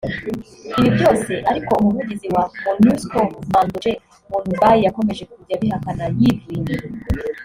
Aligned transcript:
Ibi 0.77 0.89
byose 0.95 1.31
ariko 1.51 1.71
Umuvugizi 1.79 2.27
wa 2.35 2.43
Monusco 2.63 3.19
Madnodje 3.51 3.91
Mounoubai 4.29 4.79
yakomeje 4.85 5.23
kujya 5.31 5.53
abihakana 5.57 6.03
yivuye 6.21 6.53
inyuma 6.57 6.97